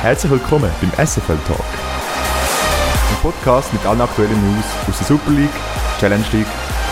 [0.00, 1.58] Herzlich willkommen beim SFL Talk.
[1.58, 5.50] Ein Podcast mit allen aktuellen News aus der Super League,
[5.98, 6.46] Challenge League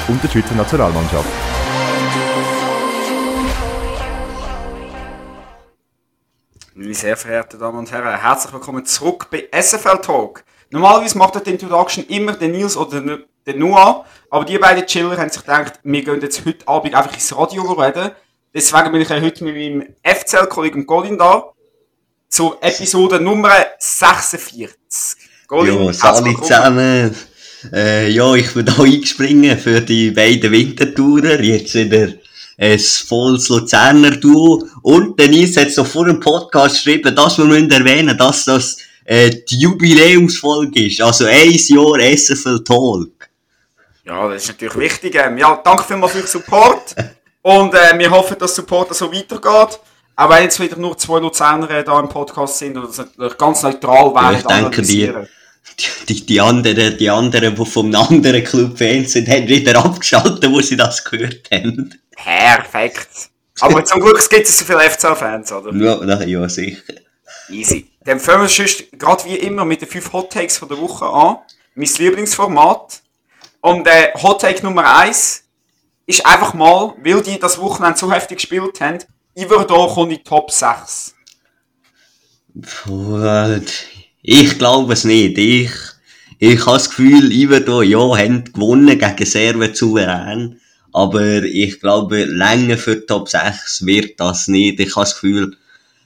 [0.08, 1.28] und der Schweizer Nationalmannschaft.
[6.74, 10.42] Meine sehr verehrten Damen und Herren, herzlich willkommen zurück bei SFL Talk.
[10.70, 13.00] Normalerweise macht die Introduction immer der Nils oder
[13.46, 17.14] der Noah, aber die beiden Chiller haben sich gedacht, wir gehen jetzt heute Abend einfach
[17.14, 18.10] ins Radio reden.
[18.52, 21.52] Deswegen bin ich heute mit meinem FCL-Kollegen Colin da
[22.28, 24.76] zur Episode Nummer 46.
[25.46, 27.14] Colin, jo, salut zusammen.
[27.72, 31.40] Äh, ja, ich bin da eingespringen für die beiden Wintertourer.
[31.40, 32.08] Jetzt wieder
[32.58, 34.66] ein volles Luzerner Duo.
[34.82, 39.30] Und Denise hat so vor dem Podcast geschrieben, dass wir müssen erwähnen, dass das äh,
[39.48, 41.00] die Jubiläumsfolge ist.
[41.00, 43.28] Also ein Jahr SFL Talk.
[44.04, 45.14] Ja, das ist natürlich wichtig.
[45.16, 46.94] Ähm, ja, danke vielmals für den Support.
[47.42, 49.78] Und äh, wir hoffen, dass Support so weitergeht.
[50.16, 54.14] Auch wenn jetzt wieder nur zwei Luzerner da im Podcast sind und das ganz neutral
[54.14, 54.32] wären.
[54.32, 55.12] Ja, ich denke, die,
[56.08, 60.60] die, die, anderen, die anderen, die vom anderen Club Fans sind, haben wieder abgeschaltet, wo
[60.62, 61.94] sie das gehört haben.
[62.12, 63.28] Perfekt.
[63.60, 65.72] Aber zum Glück gibt es so viele FCL-Fans, oder?
[65.74, 66.94] Ja, ja, sicher.
[67.50, 67.90] Easy.
[68.04, 71.06] Dann fangen wir sonst, gerade wie immer, mit den fünf Hot Takes von der Woche
[71.06, 71.38] an.
[71.74, 73.02] Mein Lieblingsformat.
[73.60, 75.44] Und äh, Hot Take Nummer eins
[76.06, 78.98] ist einfach mal, weil die das Wochenende so heftig gespielt haben,
[79.38, 81.14] Iverdor kommt in die Top 6.
[84.22, 85.36] Ich glaube es nicht.
[85.36, 85.70] Ich,
[86.38, 90.58] ich habe das Gefühl, Iverdor, ja, haben gewonnen gegen Serve souverän.
[90.90, 94.80] Aber ich glaube, länger für Top 6 wird das nicht.
[94.80, 95.54] Ich habe das Gefühl,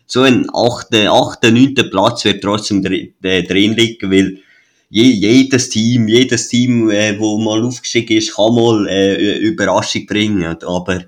[0.06, 1.74] so ein 8., 8., 9.
[1.88, 4.38] Platz wird trotzdem drin, äh, drin liegen, weil
[4.88, 10.56] je, jedes Team, jedes Team, äh, wo mal aufgestiegen ist, kann mal äh, Überraschung bringen.
[10.64, 11.04] Aber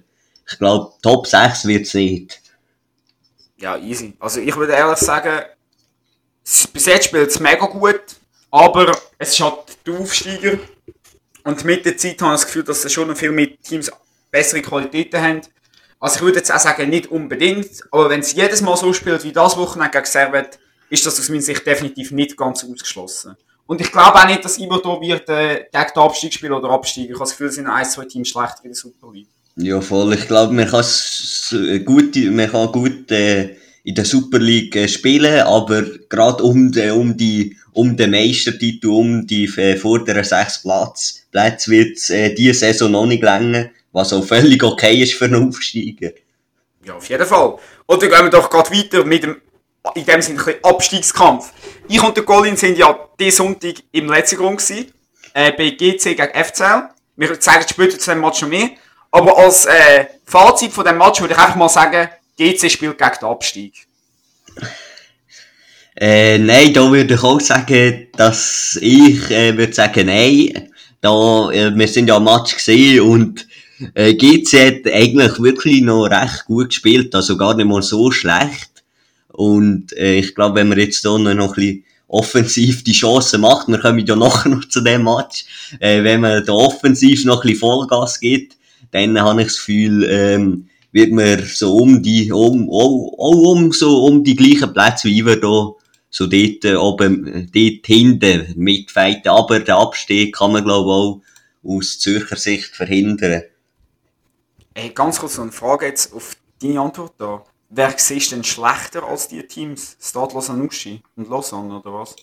[0.52, 2.40] ich glaube, Top 6 wird es nicht.
[3.56, 4.14] Ja, easy.
[4.18, 5.44] Also ich würde ehrlich sagen,
[6.72, 8.00] bis jetzt spielt es mega gut,
[8.50, 10.58] aber es ist halt der Aufsteiger.
[11.44, 13.90] Und mit der Zeit habe ich das Gefühl, dass es schon viel mehr Teams
[14.30, 15.40] bessere Qualitäten haben.
[16.00, 19.22] Also ich würde jetzt auch sagen, nicht unbedingt, aber wenn es jedes Mal so spielt
[19.22, 20.58] wie das Wochenende gegen Servet,
[20.90, 23.36] ist das aus meiner Sicht definitiv nicht ganz ausgeschlossen.
[23.66, 27.10] Und ich glaube auch nicht, dass Ivo wird äh, gegen den Abstieg spielen oder absteigen.
[27.10, 29.28] Ich habe das Gefühl, es sind ein, zwei Teams schlechter in der Super League.
[29.56, 30.14] Ja, voll.
[30.14, 30.68] Ich glaube, man,
[31.84, 37.16] gut, man kann gut äh, in der Super League äh, spielen, aber gerade um, um,
[37.16, 42.92] die, um den Meistertitel, um die äh, vorderen sechs Plätze wird es äh, diese Saison
[42.92, 46.12] noch nicht länger, was auch völlig okay ist für einen Aufsteiger.
[46.84, 47.58] Ja, auf jeden Fall.
[47.86, 49.36] Und dann gehen wir doch gerade weiter mit dem,
[49.94, 51.52] in dem Sinne, ein Abstiegskampf.
[51.88, 54.92] Ich und der Colin sind ja diesen Sonntag im letzten Grund gewesen,
[55.34, 56.88] äh, bei GC gegen FCL.
[57.16, 58.70] Wir zeigen später zu dem Match noch mehr.
[59.12, 62.08] Aber als äh, Fazit von dem Match würde ich einfach mal sagen,
[62.38, 63.86] GC spielt gegen den Abstieg.
[65.94, 70.70] Äh, nein, da würde ich auch sagen, dass ich äh, würde sagen, nein.
[71.02, 73.46] Da, äh, wir sind ja am Match gesehen und
[73.94, 78.70] äh, GC hat eigentlich wirklich noch recht gut gespielt, also gar nicht mal so schlecht.
[79.28, 83.68] Und äh, ich glaube, wenn wir jetzt hier noch ein bisschen offensiv die Chancen macht,
[83.68, 85.44] wir kommen ja nachher noch zu dem Match,
[85.80, 88.56] äh, wenn man da offensiv noch ein bisschen Vollgas gibt,
[88.92, 93.72] dann habe ich das Gefühl, ähm, wird man so um die, um, auch, auch um,
[93.72, 95.72] so um die gleichen Plätze wie wir da,
[96.10, 99.30] so dort äh, oben, dort hinten mitfighten.
[99.30, 103.42] Aber der Abstieg kann man, glaube ich, auch aus Zürcher Sicht verhindern.
[104.74, 107.44] Hey, ganz kurz noch eine Frage jetzt auf deine Antwort da.
[107.70, 109.96] Wer siehst denn schlechter als die Teams?
[109.98, 110.68] Stade Lausanne
[111.16, 112.14] und Lausanne, oder was?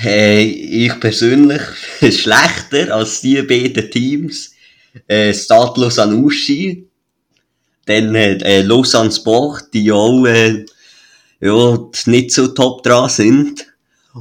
[0.00, 1.62] Hey, ich persönlich
[2.00, 4.53] schlechter als die beiden Teams
[5.08, 6.16] äh, Stade Lausanne
[7.86, 10.64] dann äh, Lausanne Sport, die auch äh,
[11.40, 13.66] ja, nicht so top dran sind.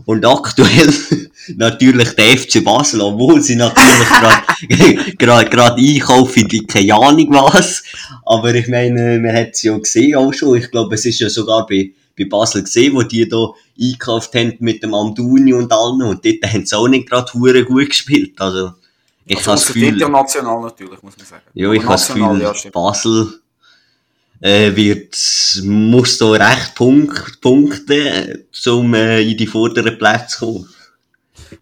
[0.06, 0.92] Und aktuell
[1.56, 4.08] natürlich der FC Basel, obwohl sie natürlich
[5.20, 7.84] gerade gerade einkaufen, wie keine Ahnung was.
[8.26, 10.58] Aber ich meine, man hat es ja gesehen auch schon.
[10.58, 13.50] Ich glaube, es ist ja sogar bei, bei Basel gesehen, wo die da
[13.80, 16.02] einkauft haben mit dem Amduni und allen.
[16.02, 18.34] Und dort haben sie auch nicht gerade gut gespielt.
[18.40, 18.72] Also,
[19.26, 19.88] ich also, habe das Gefühl...
[19.90, 21.44] international natürlich, muss man sagen.
[21.54, 23.40] Ja, ich habe das Gefühl, ja, Basel
[24.42, 25.18] äh, wird,
[25.64, 30.70] muss da recht Punkt, punkten, um äh, in die vorderen Plätze zu kommen.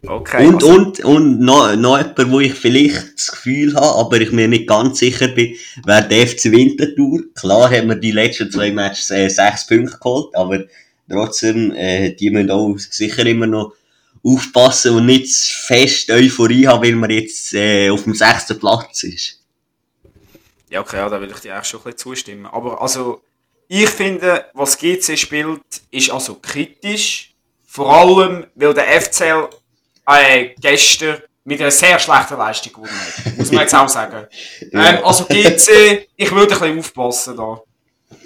[0.07, 0.69] Okay, und, also.
[0.69, 4.67] und, und noch, noch jemand, wo ich vielleicht das Gefühl habe, aber ich mir nicht
[4.67, 5.55] ganz sicher bin,
[5.85, 7.21] wäre der FC Winterthur.
[7.35, 10.63] Klar haben wir die letzten zwei Matches äh, sechs Punkte geholt, aber
[11.09, 13.73] trotzdem, äh, die müssen auch sicher immer noch
[14.23, 19.39] aufpassen und nicht fest Euphorie haben, weil man jetzt äh, auf dem sechsten Platz ist.
[20.69, 22.45] Ja, okay, ja, da würde ich dir auch schon ein bisschen zustimmen.
[22.45, 23.21] Aber also,
[23.73, 27.33] Ich finde, was GC spielt, ist also kritisch.
[27.65, 29.47] Vor allem, weil der FCL
[30.07, 33.37] äh, gestern mit einer sehr schlechten Leistung gewonnen hat.
[33.37, 34.27] Muss man jetzt auch sagen.
[34.73, 37.61] Ähm, also GC, ich würde ein bisschen aufpassen da.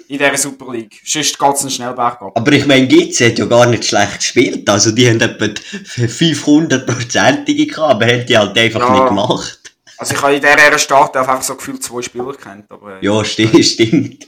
[0.08, 1.00] In dieser Super League.
[1.04, 2.36] Sonst geht es schnell bergab.
[2.36, 4.68] Aber ich meine, GC hat ja gar nicht schlecht gespielt.
[4.68, 8.92] Also die haben etwa 500-prozentige gehabt, aber haben die halt einfach Ja.
[8.94, 9.58] nicht gemacht.
[9.98, 12.70] Also ich habe in dieser Start einfach so gefühlt zwei Spieler kennt.
[12.70, 14.26] Aber, äh, Ja, stimmt, stimmt.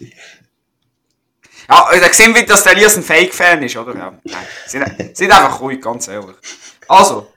[1.71, 3.95] Ja, da sehen wir, dass der Elias ein Fake-Fan ist, oder?
[3.95, 4.37] Ja, nein.
[4.67, 4.85] Sind,
[5.17, 6.35] sind einfach ruhig, ganz ehrlich.
[6.89, 7.31] Also,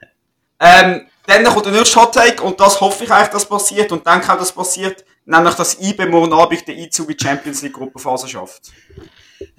[0.58, 4.06] ähm, dann kommt der nächste Hot Take und das hoffe ich eigentlich, dass passiert und
[4.06, 7.74] denke auch, dass passiert, nämlich, dass IBE morgen Abend den Einzug in die Champions League
[7.74, 8.72] Gruppenphase schafft.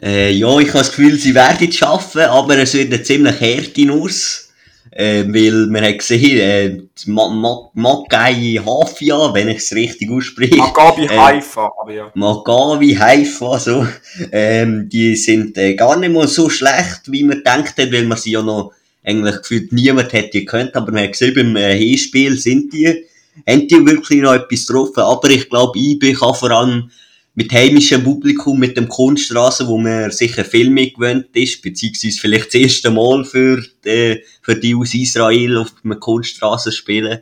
[0.02, 3.40] Äh, ja, ich habe das Gefühl, sie werden es schaffen, aber es wird eine ziemlich
[3.40, 4.50] harte Nuss.
[4.96, 6.78] Äh, weil man hat gesehen, äh,
[7.08, 10.56] Magai Hafia, wenn ich es richtig ausspreche.
[10.56, 12.12] Maccabi äh, Haifa, aber ja.
[12.14, 13.88] Maccabi, Haifa, so,
[14.32, 18.20] ähm, die sind äh, gar nicht mal so schlecht, wie man denkt hat, weil man
[18.20, 18.72] sie ja noch
[19.04, 23.06] eigentlich gefühlt niemand hätte gekannt, aber man hat gesehen, beim äh, Hinspiel sind die,
[23.48, 26.92] haben die wirklich noch etwas getroffen, aber ich glaube, IB kann vor allem
[27.36, 32.62] mit heimischem Publikum, mit dem Kunststraße, wo man sicher viel gewöhnt ist, beziehungsweise vielleicht das
[32.62, 37.22] erste Mal für, äh, für die aus Israel auf einer Kunststraße spielen.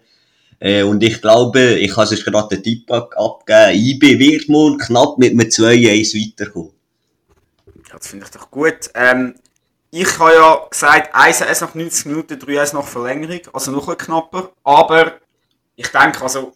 [0.60, 4.78] Äh, und ich glaube, ich habe es gerade den Tipp ab- abgegeben, IB wird morgen
[4.78, 6.72] knapp mit einem 2-1 weiterkommen.
[7.90, 8.92] Ja, das finde ich doch gut.
[8.94, 9.36] Ähm,
[9.92, 14.52] ich habe ja gesagt, 1-1 nach 90 Minuten, 3-1 nach Verlängerung, also noch ein knapper.
[14.64, 15.14] Aber
[15.82, 16.54] ich denke, also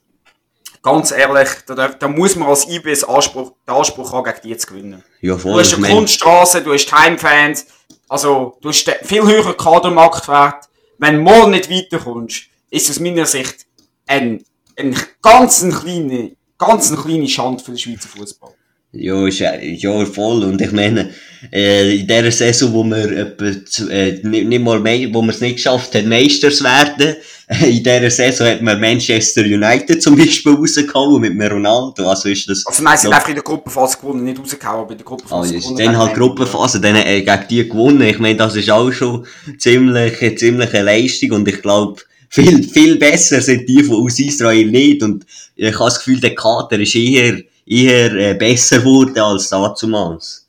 [0.82, 4.68] ganz ehrlich, da, da muss man als IBS Anspruch, den Anspruch haben, gegen die zu
[4.68, 5.04] gewinnen.
[5.22, 5.60] Ja, Du voll.
[5.60, 7.66] hast ich eine Kunststraße, du hast Heimfans,
[8.08, 10.66] also du hast viel höheren Kadermarktwert.
[10.98, 13.66] Wenn du morgen nicht weiterkommst, ist aus meiner Sicht
[14.08, 14.44] ein,
[14.78, 18.54] ein ganz ein kleine, ganz eine kleine Schande für den Schweizer Fußball.
[18.98, 20.44] Ja, ist, äh, ja, voll.
[20.44, 21.10] Und ich meine,
[21.52, 24.80] äh, in der Saison, wo wir etwa, zu- äh, nicht, nicht mal
[25.14, 27.16] wo wir es nicht geschafft haben, Meisters werden,
[27.48, 32.08] äh, in dieser Saison hat man Manchester United zum Beispiel rausgehauen mit dem Ronaldo.
[32.10, 33.18] Also ist das, Also nein, sie sind Ja.
[33.18, 35.86] einfach in der Gruppenphase gewonnen, nicht rausgehauen, aber in der Gruppenphase ist gewonnen.
[35.86, 38.02] dann halt Gruppenphase, dann äh, gegen die gewonnen.
[38.04, 39.26] Ich meine, das ist auch schon
[39.60, 44.66] ziemlich, eine ziemliche Leistung und ich glaube, viel, viel besser sind die von aus Israel
[44.72, 45.26] nicht und
[45.56, 50.48] ich habe das Gefühl, der Kader ist eher, eher äh, besser geworden als damals.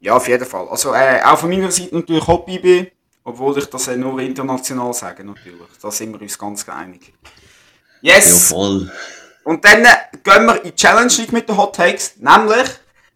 [0.00, 0.68] Ja, auf jeden Fall.
[0.68, 2.86] Also äh, auch von meiner Seite natürlich Hobby bin,
[3.24, 5.60] obwohl ich das äh, nur international sage, natürlich.
[5.80, 7.12] Da sind wir uns ganz einig.
[8.02, 8.48] Ja, Yes!
[8.48, 8.90] voll.
[9.44, 9.88] Und dann äh,
[10.22, 12.16] gehen wir in die Challenge League mit den Hot Takes.
[12.18, 12.68] Nämlich,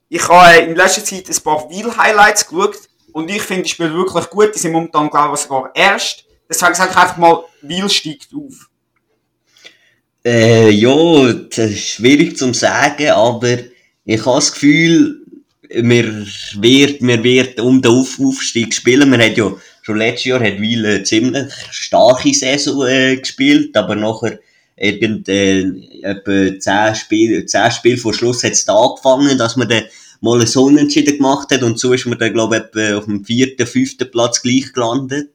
[0.08, 2.78] ich habe äh, in letzter Zeit ein paar Wheel-Highlights geschaut
[3.12, 4.54] und ich finde, die spielen wirklich gut.
[4.54, 6.24] Die sind momentan, glaube ich, sogar erst.
[6.48, 8.67] Deswegen sage ich einfach mal, Wheel steigt auf.
[10.28, 13.56] Äh, ja, das ist schwierig zu sagen, aber
[14.04, 15.24] ich habe das Gefühl,
[15.70, 16.26] wir
[16.56, 19.10] wird, wir wird um den Auf Aufstieg spielen.
[19.10, 23.94] Wir hat ja schon letztes Jahr hat Wiel eine ziemlich starke Saison äh, gespielt, aber
[23.94, 24.38] nachher
[24.76, 25.62] irgend, äh,
[26.02, 29.84] etwa 10 Spiele, 10 Spiele vor Schluss hat es da angefangen, dass man dann
[30.20, 33.24] mal einen Unentschieden gemacht hat und so ist man dann, glaube ich, etwa auf dem
[33.24, 35.30] vierten, fünften Platz gleich gelandet.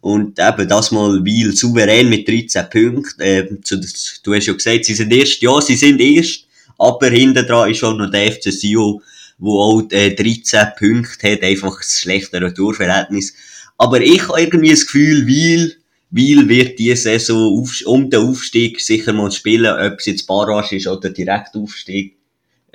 [0.00, 3.20] Und eben das mal Wiel souverän mit 13 Punkten.
[3.20, 3.80] Äh, zu,
[4.22, 6.46] du hast ja gesagt, sie sind erst, ja, sie sind erst,
[6.78, 9.00] aber hinten dran ist schon noch der FC Sion,
[9.38, 13.34] wo auch äh, 13 Punkte hat, einfach das schlechtere Torverhältnis.
[13.78, 15.76] Aber ich habe irgendwie das Gefühl, Wiel,
[16.10, 20.76] Wiel wird diese Saison auf, um den Aufstieg sicher mal spielen, ob es jetzt Barrage
[20.76, 22.16] ist oder direkt Aufstieg.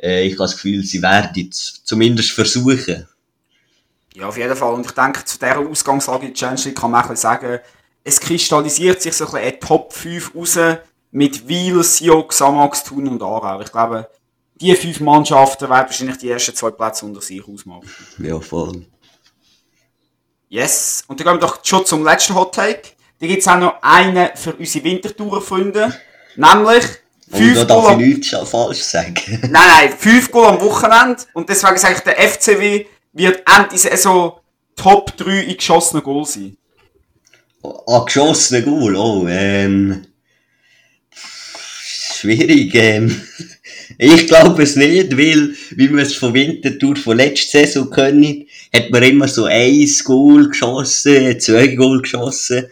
[0.02, 3.08] Äh, ich habe das Gefühl, sie werden es zumindest versuchen.
[4.14, 4.74] Ja, auf jeden Fall.
[4.74, 7.60] Und ich denke, zu dieser Ausgangslage in der Challenge League kann man auch ein sagen,
[8.04, 10.58] es kristallisiert sich so ein bisschen eine Top 5 raus
[11.12, 13.62] mit Wiel, Sion, Xamax, Thun und Aarau.
[13.62, 14.10] Ich glaube,
[14.56, 17.90] die fünf Mannschaften werden wahrscheinlich die ersten zwei Plätze unter sich ausmachen.
[18.20, 18.86] Ja, voll.
[20.50, 21.04] Yes.
[21.08, 22.82] Und dann gehen wir doch schon zum letzten Hot Take.
[23.20, 25.96] Da gibt es auch noch einen für unsere Wintertourer-Freunde.
[26.36, 29.16] Nämlich Und da fünf darf ich nichts falsch sagen.
[29.42, 31.24] nein, nein, fünf Goal am Wochenende.
[31.34, 34.40] Und deswegen sage ich, der FCW wird Ende Saison
[34.76, 36.58] Top 3 in geschossenen Goal sein.
[37.64, 40.08] Ah, geschossene Goal, oh, ähm.
[41.12, 43.22] Schwierig, ähm.
[43.98, 48.90] Ich glaube es nicht, weil, wie man es von Winterthur von letzter Saison können, hat
[48.90, 52.68] man immer so ein Goal geschossen, zwei Goal geschossen.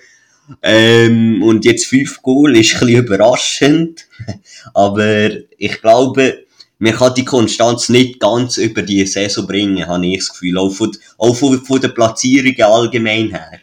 [0.64, 4.08] Ähm, und jetzt fünf Goal ist ein bisschen überraschend.
[4.74, 6.46] Aber ich glaube,
[6.80, 10.58] man kann die Konstanz nicht ganz über die Saison bringen, habe ich das Gefühl.
[10.58, 13.60] Auch von, auch von, von der Platzierungen allgemein her.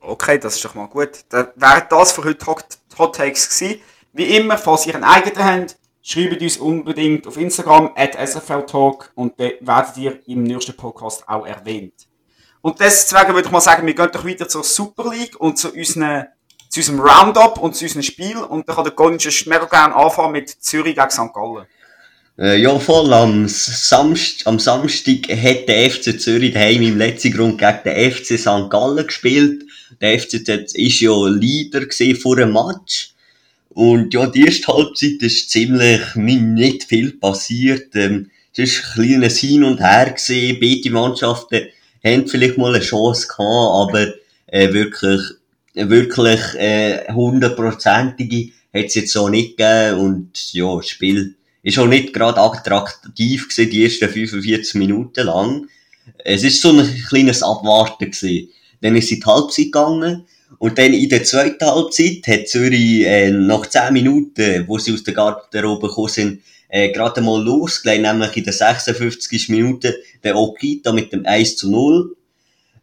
[0.00, 1.10] Okay, das ist doch mal gut.
[1.28, 2.64] Dann wären das für heute Hot,
[2.98, 3.80] Hot Takes gewesen.
[4.12, 9.38] Wie immer, falls ihr einen eigenen habt, schreibt uns unbedingt auf Instagram at sfltalk und
[9.38, 11.94] dann werdet ihr im nächsten Podcast auch erwähnt.
[12.62, 15.72] Und deswegen würde ich mal sagen, wir gehen doch wieder zur Super League und zu,
[15.72, 16.26] unseren,
[16.68, 18.38] zu unserem Roundup und zu unserem Spiel.
[18.38, 21.32] Und dann kann der Gonsch mega gerne anfangen mit Zürich gegen St.
[21.32, 21.66] Gallen.
[22.38, 23.12] Äh, ja, voll.
[23.12, 28.38] Am Samstag, am Samstag hat der FC Zürich daheim im letzten Grund gegen den FC
[28.38, 28.70] St.
[28.70, 29.64] Gallen gespielt.
[30.00, 30.34] Der FC
[30.74, 31.86] ist ja Leader
[32.20, 33.10] vor dem Match.
[33.70, 37.94] Und ja, die erste Halbzeit ist ziemlich nicht viel passiert.
[37.94, 40.58] Ähm, es ist ein kleines Hin und Her gesehen.
[40.60, 41.68] Beide Mannschaften
[42.04, 44.12] haben vielleicht mal eine Chance gehabt, aber
[44.46, 45.20] äh, wirklich,
[45.74, 50.00] wirklich äh, hundertprozentige hat es jetzt so nicht gegeben.
[50.00, 55.66] Und ja, das Spiel ist auch nicht gerade attraktiv gewesen, die ersten 45 Minuten lang.
[56.24, 58.48] Es ist so ein kleines Abwarten gewesen.
[58.80, 60.26] Dann ist es in die Halbzeit gegangen.
[60.58, 65.04] Und dann in der zweiten Halbzeit hat Zürich äh, nach 10 Minuten, wo sie aus
[65.04, 69.48] der Garderobe gekommen sind, äh, gerade mal losgelegt, nämlich in der 56.
[69.48, 72.16] Minute der Okita mit dem 1 zu 0.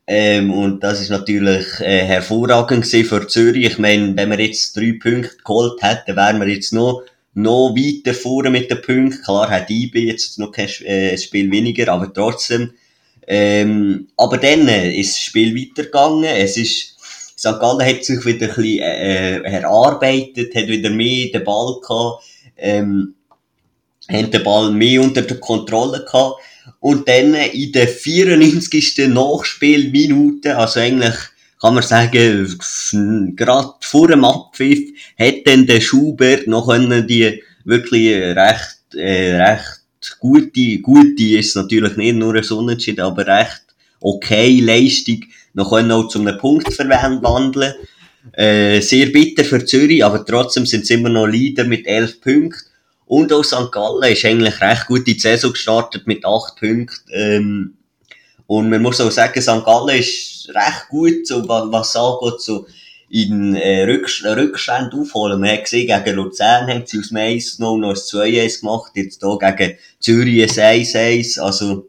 [0.07, 3.65] Ähm, und das ist natürlich äh, hervorragend gewesen für Zürich.
[3.65, 7.03] Ich meine, wenn wir jetzt drei Punkte geholt hätten, wären wir jetzt noch
[7.37, 9.21] noch weiter vorne mit den Punkten.
[9.21, 12.73] Klar hat IB jetzt noch kein äh, Spiel weniger, aber trotzdem.
[13.27, 16.23] Ähm, aber dann äh, ist das Spiel weitergegangen.
[16.23, 16.95] Es ist,
[17.37, 17.59] St.
[17.59, 22.23] Gallen hat sich wieder ein bisschen äh, äh, erarbeitet, hat wieder mehr den Ball gehabt,
[22.57, 23.13] ähm,
[24.09, 26.41] hat den Ball mehr unter der Kontrolle gehabt.
[26.79, 29.09] Und dann in der 94.
[29.09, 31.15] Nachspielminute, also eigentlich
[31.59, 34.79] kann man sagen, gerade vor dem Abpfiff
[35.17, 39.81] hat dann der Schubert noch können die wirklich recht, äh, recht
[40.19, 43.63] gute, gute ist natürlich nicht nur ein Unentschieden, aber recht
[43.99, 45.23] okay Leistung
[45.53, 47.73] noch können auch zu einem Punkt verwandeln.
[48.33, 52.69] Äh, sehr bitter für Zürich, aber trotzdem sind sie immer noch Leader mit elf Punkten.
[53.05, 53.71] Und auch St.
[53.71, 57.09] Gallen ist eigentlich recht gut in die Saison gestartet mit acht Punkten.
[57.11, 57.76] Ähm,
[58.47, 59.63] und man muss auch sagen, St.
[59.65, 62.65] Gallen ist recht gut, so, was angeht, so
[63.09, 65.39] in äh, Rückst Rückstand aufholen.
[65.39, 68.91] Man hat gesehen, gegen Luzern haben sie aus dem 1 noch, noch ein 2-1 gemacht,
[68.95, 71.39] jetzt hier gegen Zürich ein 1-1.
[71.39, 71.87] Also,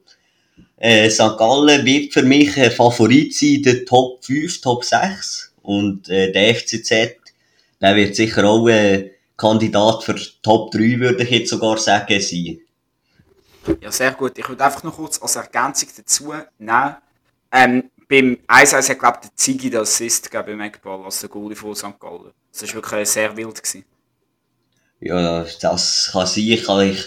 [0.76, 1.36] äh, St.
[1.38, 5.52] Gallen wird für mich ein Favorit sein in der Top 5, Top 6.
[5.62, 6.90] Und äh, der FCZ,
[7.80, 12.60] der wird sicher auch äh, Kandidat für Top 3, würde ich jetzt sogar sagen, sein.
[13.80, 14.38] Ja, sehr gut.
[14.38, 16.96] Ich würde einfach noch kurz als Ergänzung dazu nehmen.
[17.52, 21.28] Ähm, beim 1-1 hat, glaube ich, der Ziggy den Assist gegeben beim Eckball, als der
[21.28, 22.00] Goalie von St.
[22.00, 22.32] Gallen.
[22.52, 23.62] Das war wirklich sehr wild.
[23.62, 23.84] Gewesen.
[25.00, 26.44] Ja, das kann sein.
[26.44, 27.04] Ich habe, ich,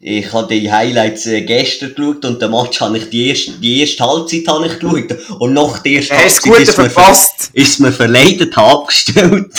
[0.00, 3.80] ich habe die Highlights äh, gestern geschaut und den Match habe ich die erste, die
[3.80, 5.40] erste Halbzeit habe ich geschaut.
[5.40, 7.50] Und nach der ersten Halbzeit ist, mir verpasst.
[7.52, 9.52] ist mir verleidet abgestellt.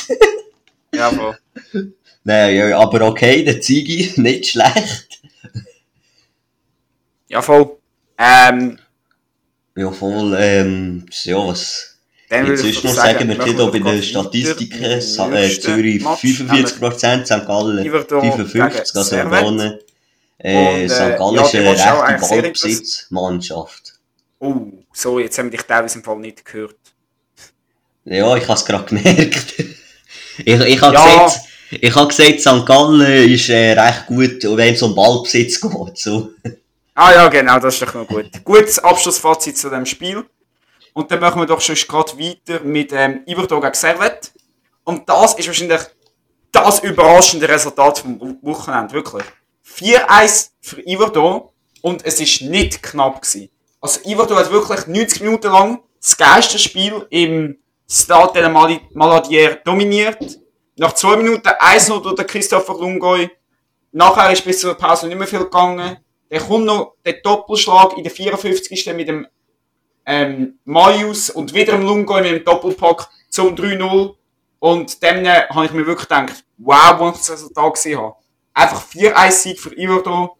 [0.95, 1.37] ja, voll.
[2.23, 5.20] Nein, ja, aber okay, der Ziggy, nicht schlecht.
[7.31, 7.77] Ja, voll.
[8.17, 8.77] Ähm,
[9.75, 11.97] ja, voll, ähm, ja, was...
[12.29, 17.45] Dann Jetzt ist noch sagen, wir hier bei den Statistiken, äh, Zürich 45%, St.
[17.45, 19.79] Gallen 55%, also gewonnen.
[20.37, 20.99] Äh, St.
[20.99, 23.93] Äh, Gallen ist eine rechte Ballbesitzmannschaft.
[24.39, 24.55] Oh,
[24.93, 26.75] so, jetzt haben wir dich teilweise im Fall nicht gehört.
[28.05, 29.59] Ja, ich habe es gerade gemerkt.
[30.37, 31.25] ich ich habe ja.
[31.25, 32.65] gesagt, ich habe gesagt, St.
[32.65, 35.97] Gallen ist äh, recht gut, wenn es um Ballbesitz geht.
[35.97, 36.31] So.
[37.03, 38.29] Ah ja, genau, das ist doch noch gut.
[38.43, 40.23] Gutes Abschlussfazit zu dem Spiel.
[40.93, 44.31] Und dann machen wir doch schon gerade weiter mit ähm, Iverdor gegen Servet.
[44.83, 45.81] Und das ist wahrscheinlich
[46.51, 49.23] das überraschende Resultat vom Wochenende, wirklich.
[49.67, 53.49] 4-1 für Iverdor und es ist nicht knapp gewesen.
[53.81, 57.57] Also Iverdor hat wirklich 90 Minuten lang das geilste Spiel im
[57.89, 60.37] Stade de la Maladière dominiert.
[60.77, 63.31] Nach 2 Minuten 1-0 durch Christopher Lungoy.
[63.91, 65.97] Nachher ist bis zur Pause nicht mehr viel gegangen.
[66.31, 68.93] Dann kommt noch der Doppelschlag in der 54.
[68.95, 69.27] mit dem
[70.05, 74.15] ähm, Marius und wieder im Lungo mit dem Doppelpack zum 3-0.
[74.59, 78.15] Und äh, habe ich mir wirklich gedacht, wow, wo ich das Resultat gesehen habe.
[78.53, 80.37] Einfach 4-1-Sieg für Iverdo.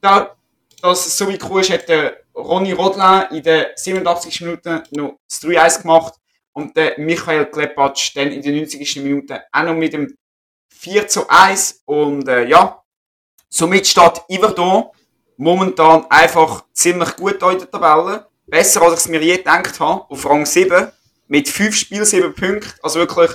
[0.00, 0.34] Da,
[0.82, 5.40] dass so wie cool ist, hat der Ronny Rodlin in den 87 Minuten noch das
[5.42, 6.14] 3-1 gemacht.
[6.52, 8.96] Und der Michael Klepatsch dann in den 90.
[9.04, 10.16] Minuten auch noch mit dem
[10.70, 11.82] 4 1.
[11.84, 12.82] Und äh, ja,
[13.48, 14.92] somit steht Iverdo
[15.38, 18.26] momentan einfach ziemlich gut in der Tabelle.
[18.46, 20.04] Besser als ich es mir je gedacht habe.
[20.10, 20.88] Auf Rang 7.
[21.28, 22.72] Mit 5 Spielen, 7 Punkten.
[22.82, 23.30] Also wirklich,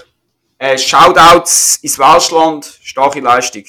[0.57, 2.79] äh, Shoutouts ins Welschland.
[2.83, 3.63] Starke Leistung.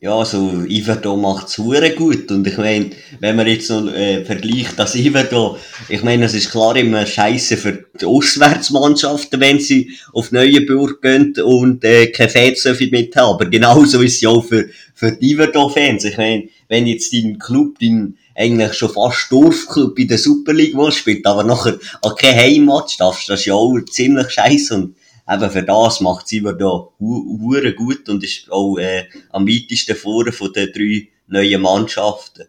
[0.00, 1.56] Ja, so Iverdo macht es
[1.96, 2.30] gut.
[2.30, 6.50] Und ich meine, wenn man jetzt noch äh, vergleicht, dass Iverdo, ich meine, es ist
[6.50, 12.64] klar immer scheiße für die Auswärtsmannschaften, wenn sie auf Neuenburg gehen und äh, kein Fans
[12.90, 13.34] mit haben.
[13.34, 16.04] Aber genauso ist es ja auch für, für die Iverdo-Fans.
[16.04, 20.76] Ich meine, wenn jetzt dein Club, dein eigentlich schon fast Dorfclub in der Super League
[20.92, 24.74] spielt, aber nachher an kein Heimmatch darfst, das ist ja auch ziemlich scheiße.
[24.74, 24.94] Und
[25.28, 30.30] eben für das macht sie da hure gut und ist auch äh, am weitesten vor
[30.32, 32.48] von den drei neuen Mannschaften.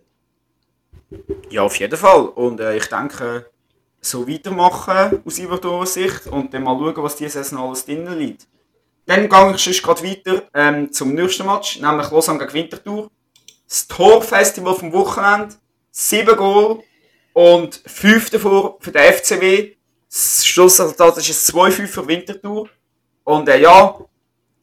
[1.50, 2.25] Ja, auf jeden Fall.
[2.25, 3.50] Und äh, ich denke,
[4.01, 8.48] so weitermachen aus Iverdor Sicht und dann mal schauen, was diese Saison alles drinnen liegt.
[9.05, 13.10] Dann gehe ich schon gerade weiter ähm, zum nächsten Match, nämlich Lausanne gegen Winterthur.
[13.67, 15.55] Das Torfestival vom Wochenende.
[15.91, 16.84] Sieben Goal
[17.34, 19.76] und fünf davor für den FCW.
[20.10, 22.70] Das Schlussresultat ist ein 2-5 für Winterthur.
[23.24, 23.98] Und äh, ja,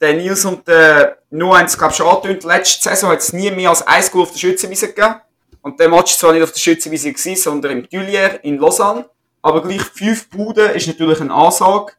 [0.01, 2.43] der Nils und der nur eins, glaube ich, schon angetönt.
[2.43, 5.15] Letzte Saison hat es nie mehr als ein Goal auf der Schützenwiese gegeben.
[5.61, 9.09] Und der Match war zwar nicht auf der Schützenwiese gewesen, sondern im Tuilier in Lausanne.
[9.41, 11.93] Aber gleich fünf Buden ist natürlich eine Ansage.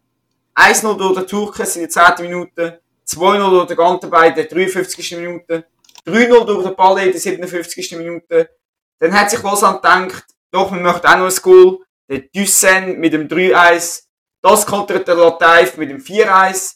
[0.55, 2.27] 1-0 durch den Turkes in der 10.
[2.27, 5.17] Minute, 2-0 durch den Gantenbein in der 53.
[5.17, 5.67] Minute,
[6.07, 7.93] 3-0 durch den Ballet in der 57.
[7.97, 8.51] Minute.
[8.99, 11.86] Dann hat sich Lausanne gedacht, doch, wir möchten auch noch ein Goal.
[12.09, 14.03] Der Dussen mit dem 3-1.
[14.43, 16.75] Das kontert der Lateif mit dem 4-1.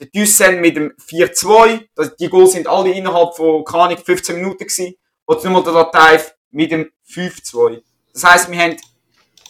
[0.00, 1.86] Der Dussen mit dem 4-2.
[2.18, 4.94] Die Goals sind alle innerhalb von, keine 15 Minuten gewesen.
[5.26, 7.82] Und nochmal der Lateif mit dem 5-2.
[8.12, 8.76] Das heisst, wir haben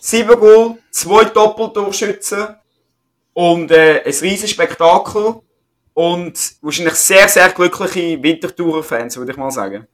[0.00, 2.56] 7 Goal, 2 Doppeldurchschützen
[3.32, 5.36] und äh, ein riesiges Spektakel.
[5.92, 9.86] Und wahrscheinlich sehr, sehr glückliche Wintertourer-Fans, würde ich mal sagen.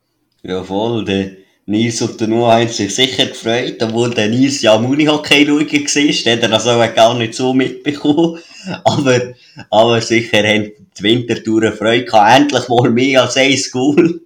[0.43, 1.05] Ja, voll.
[1.05, 1.37] Der
[1.69, 5.67] Nils und der Noah haben sich sicher gefreut, obwohl der Nils ja am Unihockey schauen
[5.67, 8.39] war, hat er das auch gar nicht so mitbekommen.
[8.83, 9.21] Aber,
[9.71, 14.21] aber sicher haben die Wintertouren Freude gehabt, endlich mal mehr als ein Goal.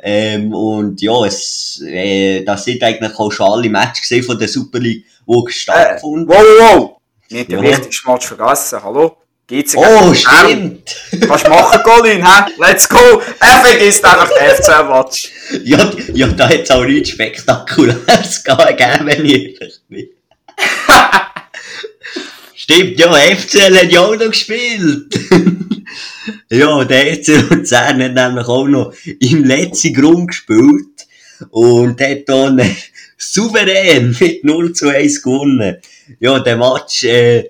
[0.00, 4.78] Ähm, und ja, es, äh, das sind eigentlich auch schon alle Matches von der Super
[4.78, 6.96] League, die stattgefunden äh, Wow, wow, wow!
[7.28, 7.70] Nicht den ja.
[7.70, 9.16] wichtigsten Match vergessen, hallo?
[9.46, 10.96] Geht's oh, stimmt.
[11.28, 12.44] Kannst machen, Colin, hä?
[12.58, 13.20] Let's go.
[13.40, 15.30] Er vergisst einfach den FC-Match.
[15.64, 20.08] Ja, ja, da hätte es auch nichts Spektakuläres gegeben, wenn ich ehrlich bin.
[22.54, 25.18] stimmt, ja, FCL hat ja auch noch gespielt.
[26.50, 31.06] ja, der FC Luzern hat nämlich auch noch im letzten Grund gespielt
[31.50, 32.76] und hat dann
[33.18, 35.76] souverän mit 0 zu 1 gewonnen.
[36.20, 37.44] Ja, der Match, äh,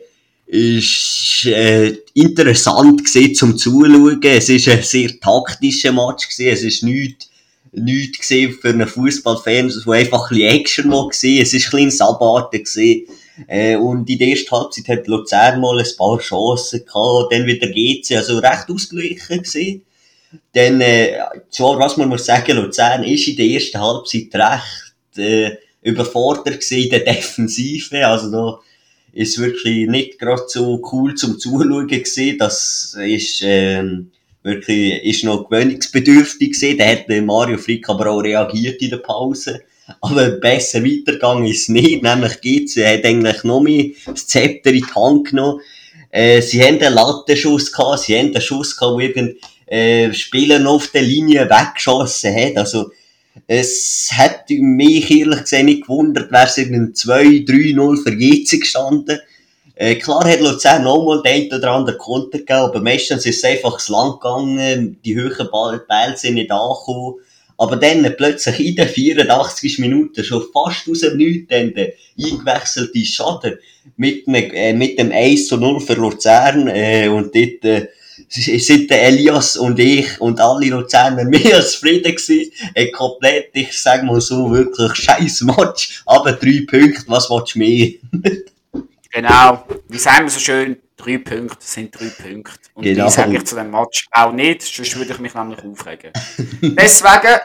[0.54, 4.20] ist äh, interessant gesehen zum Zuschauen.
[4.22, 6.52] Es ist ein sehr taktischer Match gewesen.
[6.52, 7.30] Es ist nichts
[7.74, 11.08] nichts gesehen für einen Fußballfan, wo einfach ein bisschen Action war.
[11.08, 13.06] Es ist ein bisschen Sabaten gesehen.
[13.48, 17.68] Äh, und in der ersten Halbzeit hat Luzern mal ein paar Chancen gehabt, dann wieder
[17.68, 19.86] GC, also recht ausgeglichen gesehen.
[20.52, 21.12] Dann, äh,
[21.48, 26.84] zwar, was man muss sagen, Luzern ist in der ersten Halbzeit recht, äh, überfordert gewesen
[26.84, 28.60] in der Defensive, also da,
[29.12, 32.38] ist wirklich nicht gerade so cool zum Zuschauen gesehen.
[32.38, 34.10] Das ist, ähm,
[34.42, 36.78] wirklich, ist noch gewöhnungsbedürftig gesehen.
[36.78, 39.62] Da hat Mario Frick aber auch reagiert in der Pause.
[40.00, 42.02] Aber besser weitergegangen ist nicht.
[42.02, 45.60] Nämlich GC hat eigentlich noch mehr das Zepter in die Hand genommen.
[46.10, 50.66] Äh, sie haben einen Lattenschuss gehabt, sie haben einen Schuss gehabt, wo irgendein, äh, Spieler
[50.68, 52.56] auf der Linie weggeschossen hat.
[52.56, 52.92] Also,
[53.46, 59.18] es hat mich ehrlich gesagt nicht gewundert, wäre es in einem 2-3-0 für GC gestanden.
[59.74, 63.38] Äh, klar hat Luzern auch mal den einen oder anderen Konter gegeben, aber meistens ist
[63.38, 67.14] es einfach das Land gegangen, die höheren Bälle sind nicht angekommen.
[67.56, 73.04] Aber dann plötzlich in den 84 Minuten schon fast aus dem Nichts dann der eingewechselte
[73.04, 73.58] Schaden
[73.96, 77.88] mit, einem, äh, mit dem 1 0 für Luzern äh, und dort äh,
[78.40, 82.52] sind der Elias und ich und alle Luzerner mehr als zufrieden gewesen.
[82.74, 86.02] Ein komplett, ich sag mal so, wirklich scheiß Match.
[86.06, 87.92] Aber drei Punkte, was willst du mehr?
[89.10, 89.64] genau.
[89.88, 90.76] Wie sagen wir so schön?
[90.96, 92.52] Drei Punkte sind drei Punkte.
[92.74, 93.06] Und genau.
[93.06, 96.12] die sage ich zu dem Match auch nicht, sonst würde ich mich nämlich aufregen.
[96.62, 97.40] Deswegen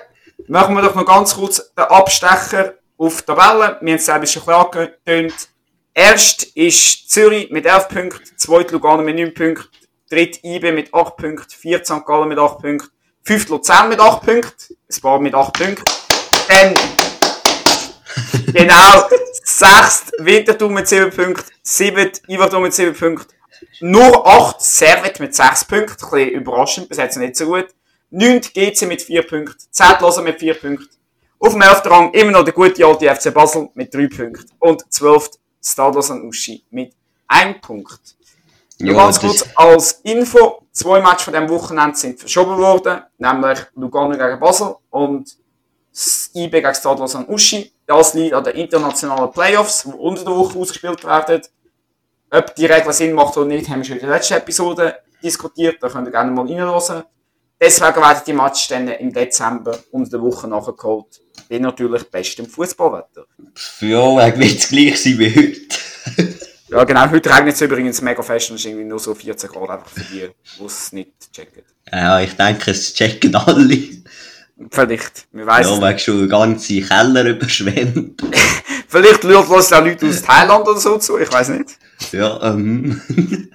[0.48, 3.78] machen wir doch noch ganz kurz den Abstecher auf die Tabelle.
[3.82, 5.50] Wir haben es selber schon ein bisschen angetönt.
[5.94, 9.68] Erst ist Zürich mit 11 Punkten, zweit Lugano mit 9 Punkten,
[10.10, 12.06] dritt IB mit 8 Punkten, viert St.
[12.06, 12.90] Gallen mit 8 Punkten,
[13.24, 15.84] fünft Luzern mit 8 Punkten, paar mit 8 Punkten,
[16.48, 16.74] dann
[18.54, 19.10] genau,
[19.44, 23.34] sechst Winterthur mit 7 Punkten, siebent Iverthur mit 7 Punkten,
[23.82, 27.68] nur 8 Servet mit 6 Punkten, ein bisschen überraschend, bis jetzt nicht so gut,
[28.12, 30.98] 9 GC mit 4 Punkten, 10 Loser mit 4 Punkten,
[31.40, 31.86] auf dem 11.
[31.86, 35.32] Rang immer noch der gute alte FC Basel mit 3 Punkten und 12.
[35.64, 36.94] Stadlos und Uschi mit
[37.28, 38.00] 1 Punkt.
[38.80, 44.12] Ja, ganz kurz als Info, Zwei Matches von diesem Wochenende sind verschoben worden, nämlich Lugano
[44.12, 45.28] gegen Basel und
[45.92, 47.72] das IB gegen Stade San Uschi.
[47.88, 51.42] Das liegt an den internationalen Playoffs, die unter der Woche ausgespielt werden.
[52.30, 55.78] Ob die Regeln Sinn macht oder nicht, haben wir schon in der letzten Episode diskutiert.
[55.82, 57.04] Da könnt ihr gerne mal reinhören.
[57.60, 61.22] Deswegen werden die Matches dann im Dezember unter der Woche nachgeholt.
[61.50, 63.26] Bin natürlich bestem Fußballwetter.
[63.82, 66.38] Ja, er wird es gleich sein wie heute.
[66.70, 67.10] Ja, genau.
[67.10, 69.90] Heute regnet es übrigens mega fest und es ist irgendwie nur so 14 Grad einfach
[69.90, 70.28] für die,
[70.60, 71.64] die es nicht checken.
[71.92, 73.78] Ja, ich denke, es checken alle.
[74.72, 75.28] Vielleicht.
[75.32, 78.22] Wir weiss Ja, wegen schon ganze Keller überschwemmt.
[78.90, 81.18] Vielleicht schaut es auch Leute aus Thailand oder so zu.
[81.20, 81.78] Ich weiß nicht.
[82.12, 83.02] Ja, ähm,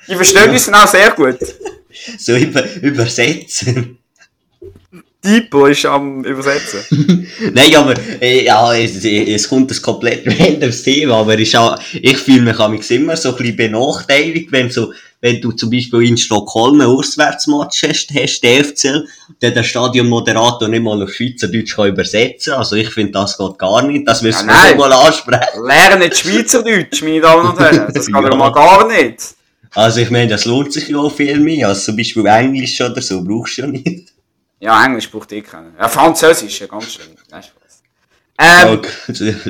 [0.08, 1.38] Die verstehen uns dann auch sehr gut.
[2.18, 3.98] so über, übersetzen.
[5.22, 7.28] Tipo ist am Übersetzen.
[7.54, 12.18] Nein, aber, äh, ja, es, es kommt ein komplett randomes Thema, aber ist auch, ich
[12.18, 16.16] fühle mich am immer so ein bisschen benachteiligt, wenn so, wenn du zum Beispiel in
[16.16, 19.06] Stockholm einen Auswärtsmatch hast, hast, der FCL,
[19.38, 23.82] dann der Stadionmoderator nicht mal auf Schweizerdeutsch kann übersetzen Also ich finde, das geht gar
[23.82, 24.08] nicht.
[24.08, 25.64] Das müssen Ja, wir mal ansprechen.
[25.64, 27.92] Lernen Schweizerdeutsch, meine Damen und Herren.
[27.94, 28.20] Das Ja.
[28.20, 29.20] ja mal gar nicht.
[29.70, 31.68] Also ich meine, das lohnt sich ja auch viel mehr.
[31.68, 34.11] Also zum Beispiel Englisch oder so brauchst du ja nicht.
[34.62, 35.74] Ja, Englisch braucht ich keinen.
[35.76, 37.16] Ja, Französisch, ja, ganz schön.
[37.30, 37.82] Nein, Spaß.
[38.38, 38.80] Ähm,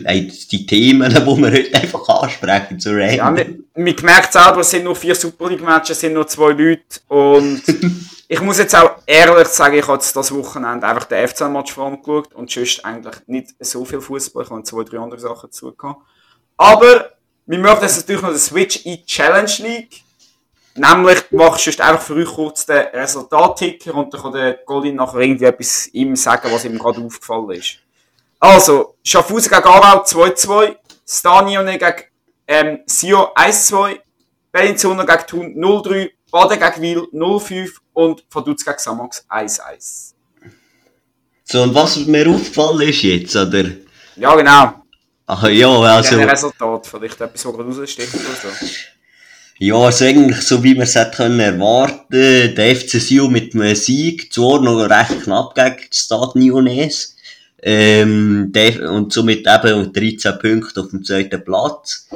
[0.05, 3.65] Ja, die Themen, die wir heute einfach ansprechen, zu Ja, random.
[3.75, 7.01] man, man merkt selber, es sind nur vier Super League-Matches, es sind nur zwei Leute.
[7.09, 7.63] Und
[8.29, 11.85] ich muss jetzt auch ehrlich sagen, ich habe jetzt das Wochenende einfach den FC-Match vor
[11.85, 14.45] allem geschaut und sonst eigentlich nicht so viel Fußball.
[14.45, 16.01] Ich habe zwei, drei andere Sachen dazu gehabt.
[16.57, 17.11] Aber
[17.45, 20.02] wir möchten jetzt natürlich noch den Switch in die Challenge League.
[20.75, 24.97] Nämlich machst du sonst einfach für euch kurz den Resultatticker und dann kann der Colin
[24.97, 27.79] nachher irgendwie etwas ihm sagen, was ihm gerade aufgefallen ist.
[28.41, 32.03] Also, Schaffhausen gegen Aarau 2-2, Stanione gegen
[32.49, 34.01] ähm, Sio 1-2,
[34.51, 40.15] Bellinzona gegen Thun 0-3, Baden gegen Wiel 0-5 und Vaduz gegen Samax 1-1.
[41.45, 43.65] So, und was mir aufgefallen ist jetzt, oder?
[44.17, 44.83] Ja, genau.
[45.27, 48.67] Ach, ja, Also, also, ein Resultat, vielleicht etwas, was gerade raussticht oder so.
[49.63, 53.77] Ja, also eigentlich so wie man es hätte können erwarten, der FC Sion mit einem
[53.77, 57.15] Sieg, zwar noch recht knapp gegen die Stade Lyonnais,
[57.63, 62.09] ähm, der, und somit eben 13 Punkte auf dem zweiten Platz.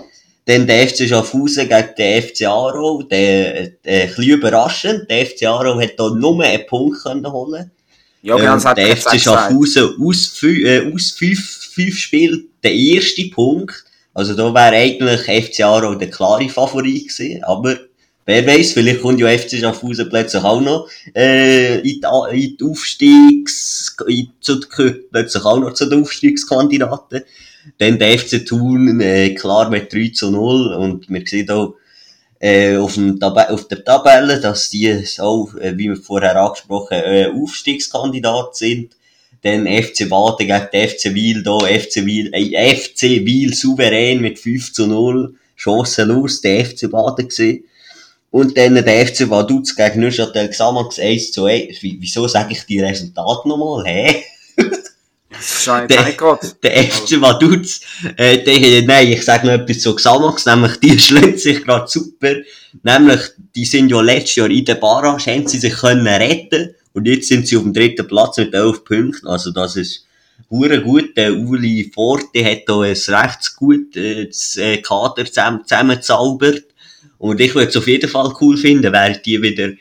[0.46, 5.44] Dann der FC Schaffhausen gegen den FC Aarau, der, äh, ein bisschen überraschend, der FC
[5.44, 7.70] Aarau hat da nur einen Punkt können holen
[8.22, 9.20] Ja, ähm, hat der FC.
[9.20, 13.84] Schaffhausen aus, fü äh, aus fünf, fünf Spielen der erste Punkt.
[14.16, 17.44] Also da wäre eigentlich FC Aarau der klare Favorit gewesen.
[17.44, 17.76] Aber
[18.24, 22.64] wer weiß, vielleicht kommt ja FC Schaffhausen plötzlich auch noch äh, in, die, in die
[22.64, 23.94] Aufstiegs...
[24.08, 24.58] In, zu,
[25.10, 27.24] plötzlich auch noch zu den Aufstiegskandidaten.
[27.76, 31.74] Dann der FC Thun äh, klar mit 3 zu 0 und wir sehen auch
[32.40, 37.02] äh, auf, dem Tab auf der Tabelle, dass die auch, äh, wie wir vorher angesprochen
[37.04, 38.95] äh, Aufstiegskandidat sind.
[39.46, 44.38] Dann FC Baden gegen den FC Wiel, da FC Wiel, äh, FC Wiel souverän mit
[44.40, 47.62] 5 zu 0, chancenlos, der FC Baden gesehen.
[48.32, 51.80] Und dann der FC Vaduz gegen Neuchâtel Xamax 1 zu 1.
[51.82, 54.24] Wie- Wieso sage ich die Resultate nochmal, hä?
[56.16, 56.52] Gerade.
[56.62, 57.80] Der FC Vaduz,
[58.16, 62.34] äh, der, nein, ich sage noch etwas zu Xamax, nämlich die schlönt sich gerade super.
[62.82, 63.20] Nämlich,
[63.54, 67.28] die sind ja letztes Jahr in der Barrage, haben sie sich können retten und jetzt
[67.28, 69.26] sind sie auf dem dritten Platz mit 11 Punkten.
[69.26, 70.06] Also das ist
[70.48, 71.14] hure gut.
[71.14, 76.64] Der Uli Forte hat da ein recht gut äh, das, äh, Kader zusammen, zusammengezaubert.
[77.18, 79.72] Und ich würde es auf jeden Fall cool finden, wären die wieder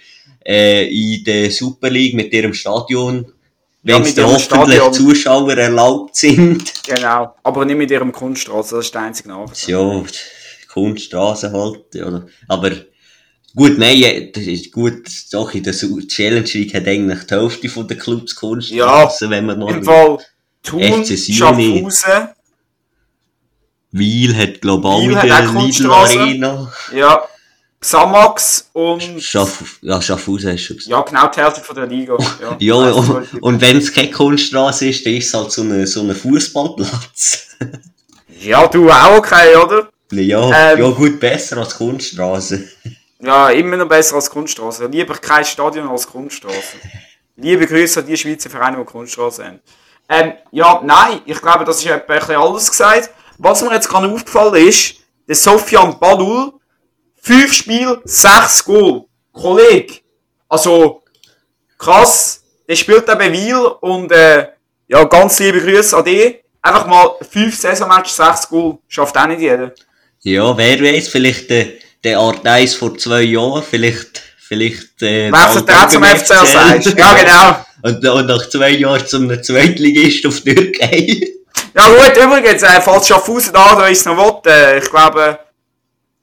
[0.46, 3.26] äh, in der Super League mit ihrem Stadion,
[3.84, 4.92] Ja, wenn es ihrem hoffentlich.
[4.92, 6.74] Zuschauer erlaubt sind.
[6.86, 7.34] Genau.
[7.44, 9.70] Aber nicht mit ihrem Kunststraße, das ist der einzige Nachteil.
[9.70, 10.04] Ja,
[10.68, 12.28] Kunststraße halt, oder?
[12.50, 12.72] Aber,
[13.56, 17.70] gut, nein, ja, das ist gut, doch, in der Challenge League hat eigentlich die Hälfte
[17.70, 20.18] von den Clubs Kunststraße, wenn man Im mal, Fall
[20.64, 21.18] Thun, FC.
[21.18, 22.30] Schaffhausen,
[23.92, 25.92] Wiel hat global Wiel in hat der auch Lidl.
[25.92, 26.74] Arena.
[26.94, 27.24] ja,
[27.80, 30.92] Xamax und Schaff, ja, Schaffhausen hast du schon gesagt.
[30.92, 32.18] ja, genau die Hälfte von der Liga.
[32.42, 35.86] Ja, Ja, und, und wenn es keine Kunststraße ist, dann ist es halt so ein
[35.86, 37.48] so eine Fußballplatz.
[38.42, 39.90] ja, du auch okay, oder?
[40.12, 40.80] ja, Ähm.
[40.80, 42.68] ja, gut, besser als Kunststraße.
[43.20, 44.88] Ja, immer noch besser als Kunststraße.
[44.88, 46.78] Lieber kein Stadion als Kunststraße.
[47.38, 49.60] Liebe Grüße an die Schweizer Vereine, die Kunststraße haben.
[50.08, 53.10] Ähm, ja, nein, ich glaube, das ist etwa ein bisschen alles gesagt.
[53.38, 54.96] Was mir jetzt gerade aufgefallen ist,
[55.28, 56.54] der Sofian Badul,
[57.22, 59.06] fünf Spiele, sechs Goal.
[59.34, 59.96] Kollege,
[60.48, 61.04] also,
[61.78, 64.50] krass, der spielt eben Wiel und, äh,
[64.88, 66.44] ja, ganz liebe Grüße an dich.
[66.62, 68.78] Einfach mal fünf Saisonmatches, sechs Goal.
[68.88, 69.74] Schafft auch nicht jeder.
[70.22, 71.68] Ja, wer weiß, vielleicht der,
[72.06, 75.02] der Art 1 vor zwei Jahren, vielleicht vielleicht...
[75.02, 77.58] Äh, Wechselt er zum FCL, sagst Ja, genau.
[77.82, 81.36] Und, und nach zwei Jahren zum Zweitligist auf Türkei.
[81.76, 85.38] Ja gut, übrigens, äh, falls Schaffhausen da, da ist noch will, äh, ich glaube,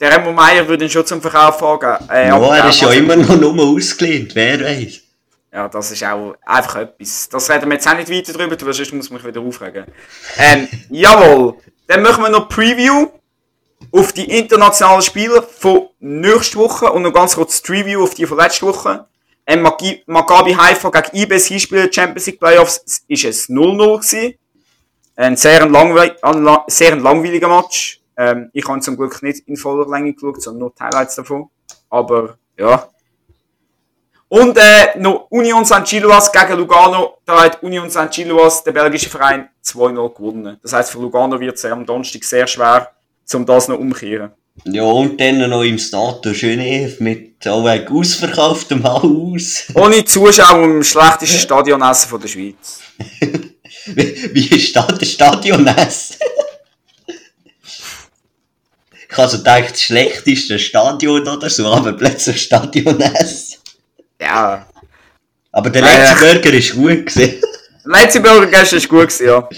[0.00, 2.10] der Remo Meier würde ihn schon zum Verkauf angeben.
[2.10, 5.02] Äh, ja, er ist ja immer noch nur ausgelehnt, wer weiß.
[5.52, 7.28] Ja, das ist auch einfach etwas.
[7.28, 9.84] Das reden wir jetzt auch nicht weiter drüber, weil sonst muss man mich wieder aufregen.
[10.38, 11.54] Ähm, jawohl.
[11.86, 13.08] Dann machen wir noch Preview
[13.90, 18.38] auf die internationalen Spiele von nächster Woche und noch ganz kurz Preview auf die von
[18.38, 19.06] letzter Woche.
[19.46, 19.62] Ähm,
[20.06, 24.34] Maccabi Haifa gegen IBS Hinspiel Champions League Playoffs ist es 0-0 gewesen.
[25.16, 28.00] Ein sehr, langwe ein sehr langweiliger Match.
[28.16, 31.50] Ähm, ich habe zum Glück nicht in voller Länge geschaut, sondern nur die Highlights davon.
[31.90, 32.88] Aber, ja,
[34.32, 35.84] und äh, noch Union St.
[35.84, 37.18] Gilloas gegen Lugano.
[37.26, 38.10] Da hat Union St.
[38.10, 40.58] Gilloas, der belgische Verein, 2-0 gewonnen.
[40.62, 42.90] Das heisst, für Lugano wird es am Donnerstag sehr schwer,
[43.34, 44.32] um das noch umzukehren.
[44.64, 49.64] Ja, und dann noch im Status Genève mit auch ausverkauftem Haus.
[49.74, 52.80] Ohne Zuschauer im schlechtesten Stadionessen der Schweiz.
[53.86, 56.16] wie, wie ist das der Stadionessen?
[59.12, 63.58] ich habe so gedacht, das schlechteste Stadion oder so, aber plötzlich Stadionessen.
[64.20, 64.66] Ja.
[65.50, 67.42] Aber der letzte äh, Burger ist gut gewesen.
[67.84, 69.48] Der letzte Burger ist gut gewesen, ja.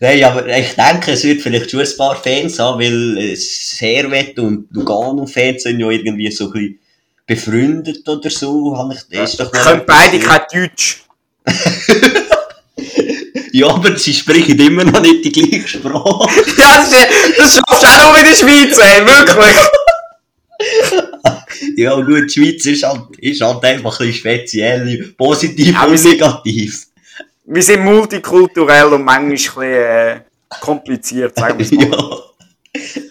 [0.00, 4.66] Nein, aber ich denke, es wird vielleicht schon ein paar Fans haben, weil Servet und
[4.70, 6.78] Lugano-Fans sind ja irgendwie so ein bisschen
[7.26, 8.92] befreundet oder so.
[9.10, 11.04] Das ist doch Können beide kein Deutsch.
[13.52, 16.28] ja, aber sie sprechen immer noch nicht die gleiche Sprache.
[16.58, 16.90] ja, das,
[17.36, 19.56] das schaffst du auch noch in der Schweiz, ey, wirklich.
[21.76, 26.02] ja gut, die Schweiz ist halt, ist halt einfach ein bisschen speziell, positiv ja, und
[26.02, 26.87] negativ.
[27.50, 30.20] Wir sind multikulturell und manchmal ein bisschen äh,
[30.60, 31.88] kompliziert, sagen wir es mal.
[32.76, 33.02] ja.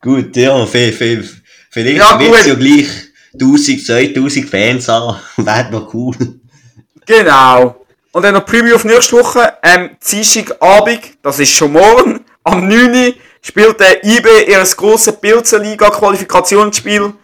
[0.00, 2.88] Gut, ja, vielleicht, vielleicht ja, wird es ja gleich
[3.32, 6.14] 1000, 2000 Fans haben, wäre noch cool.
[7.06, 7.84] Genau.
[8.12, 13.14] Und dann noch Preview auf nächste Woche, ähm, Dienstagabend, das ist schon morgen, am 9
[13.42, 17.14] spielt der IB ihr grosses Pilzenliga-Qualifikationsspiel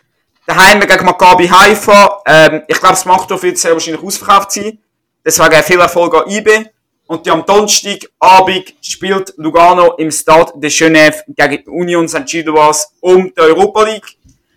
[0.44, 2.20] daheim gegen Maccabi Haifa.
[2.26, 4.78] Ähm, ich glaube, das Machthof wird sehr wahrscheinlich ausverkauft sein.
[5.24, 6.66] Deswegen viel Erfolg an IB.
[7.06, 13.82] Und am Donnerstagabend spielt Lugano im Stade de Genève gegen Union Saint-Gilloise um die Europa
[13.82, 14.16] League.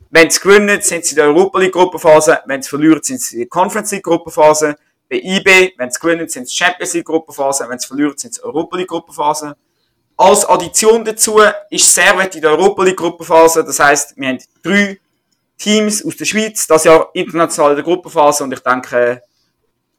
[0.10, 2.39] Wenn sie gewinnen, sind sie in der Europa League Gruppenphase.
[2.45, 4.78] Wenn sie verlieren, sind sie in der Conference League Gruppenphase.
[5.10, 7.65] Bei IB, wenn sie gewinnen, sind sie Champions League Gruppenphase.
[7.67, 9.56] Wenn sie verlieren, sind sie Europa League Gruppenphase.
[10.17, 13.65] Als Addition dazu ist Servet in der Europa League Gruppenphase.
[13.65, 14.97] Das heisst, wir haben drei
[15.58, 19.21] Teams aus der Schweiz, das Jahr international in der Gruppenphase und ich denke,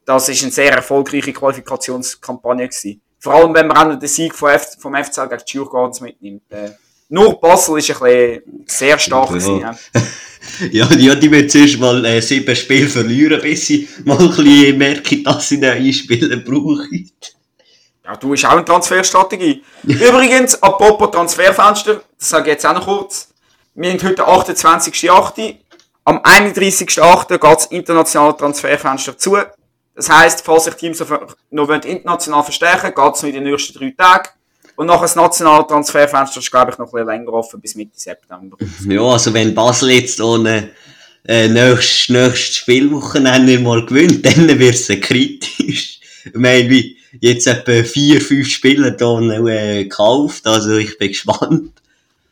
[0.06, 3.02] das ist eine sehr erfolgreiche Qualifikationskampagne gewesen.
[3.18, 6.42] Vor allem, wenn man auch den Sieg vom, F vom FCL gegen die Gardens mitnimmt.
[6.50, 6.70] Äh,
[7.08, 9.36] nur Basel ist ein bisschen sehr stark ja.
[9.36, 9.60] gewesen.
[9.60, 9.76] Ja.
[10.96, 15.24] ja, die wird zuerst mal äh, sieben Spiele verlieren, bis sie mal ein bisschen merken,
[15.24, 17.10] dass sie ein Spielen brauchen.
[18.04, 19.64] Ja, du hast auch eine Transferstrategie.
[19.82, 23.28] Übrigens, apropos Transferfenster, das sage ich jetzt auch noch kurz.
[23.74, 25.56] Wir haben heute 28.8.
[26.04, 27.28] Am 31.8.
[27.28, 29.36] geht das internationale Transferfenster zu.
[29.96, 31.02] Das heisst, falls sich Teams
[31.50, 34.28] noch international verstärken geht es noch in den nächsten drei Tagen.
[34.76, 37.98] Und nachher das nationale Transferfenster ist, glaube ich, noch ein bisschen länger offen, bis Mitte
[37.98, 38.58] September.
[38.86, 40.68] Ja, also wenn Basel jetzt ohne
[41.26, 46.00] äh, nächstes, nächstes Spielwochenende mal gewinnt, dann wird es kritisch.
[46.26, 51.72] Ich meine, wie jetzt etwa vier, fünf Spieler da äh, gekauft, also ich bin gespannt.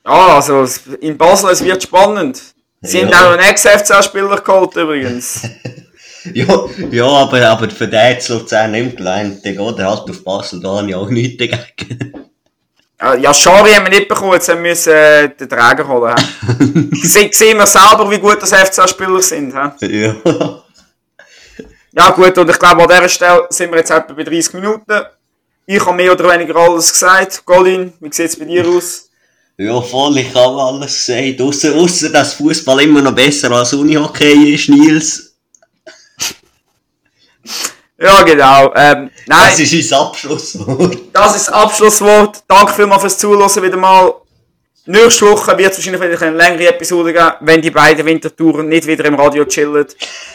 [0.04, 0.66] Ja, also
[1.00, 2.42] in Basel, es wird spannend.
[2.82, 3.06] Sie ja.
[3.06, 5.48] haben auch einen Ex-FCA-Spieler geholt übrigens.
[6.32, 10.78] ja, ja, aber, aber für den jetzt Luzern nicht gelernt, der halt auf Basel, da
[10.78, 12.12] habe ich auch nichts dagegen.
[13.00, 16.14] Ja, Schari haben wir nicht bekommen, jetzt müssen wir äh, den Träger holen.
[17.02, 19.52] Sie sehen wir selber, wie gut das FCA-Spieler sind.
[19.80, 20.04] He?
[20.04, 20.14] Ja.
[21.96, 25.02] Ja gut, und ich glaube, an dieser Stelle sind wir jetzt etwa bei 30 Minuten.
[25.66, 27.44] Ich habe mehr oder weniger alles gesagt.
[27.44, 29.08] Colin, wie sieht es bei dir aus?
[29.56, 31.40] Ja, voll, ich habe alles gesagt.
[31.40, 35.23] Ausser, ausser dass Fußball immer noch besser als Unihockey ist, Nils.
[37.98, 38.72] Ja, genau.
[38.74, 39.50] Ähm, nein.
[39.50, 40.98] Das ist unser Abschlusswort.
[41.12, 42.42] Das ist das Abschlusswort.
[42.48, 44.14] Danke vielmals fürs Zuhören wieder mal.
[44.86, 49.06] Nächste Woche wird es wahrscheinlich eine längere Episode geben, wenn die beiden Wintertouren nicht wieder
[49.06, 49.86] im Radio chillen.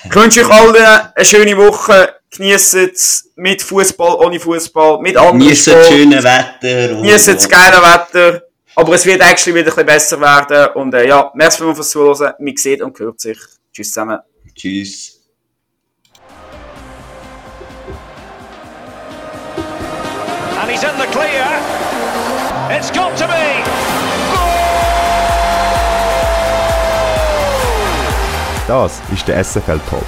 [0.05, 0.75] Ich wünsche euch allen
[1.13, 2.15] eine schöne Woche.
[2.31, 6.87] Genießt es mit Fußball, ohne Fußball, mit anderen Genießt das schöne Wetter.
[6.95, 8.43] Genießt das geile Wetter.
[8.75, 10.73] Aber es wird eigentlich wieder ein bisschen besser werden.
[10.75, 12.33] Und äh, ja, merci fürs Zuhören.
[12.39, 13.37] Wir sehen und hört sich.
[13.73, 14.19] Tschüss zusammen.
[14.55, 15.18] Tschüss.
[20.69, 21.47] And he's in the clear.
[22.69, 23.63] It's got to be.
[28.67, 30.05] Das ist der SFL Talk.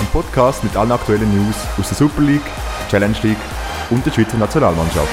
[0.00, 2.42] Ein Podcast mit allen aktuellen News aus der Super League,
[2.90, 3.38] Challenge League
[3.88, 5.08] und der Schweizer Nationalmannschaft.